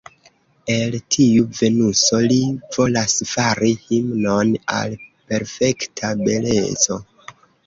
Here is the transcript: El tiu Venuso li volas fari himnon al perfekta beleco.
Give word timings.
El 0.75 0.95
tiu 1.15 1.43
Venuso 1.59 2.21
li 2.31 2.37
volas 2.77 3.13
fari 3.33 3.71
himnon 3.91 4.57
al 4.79 4.97
perfekta 5.35 6.13
beleco. 6.27 7.01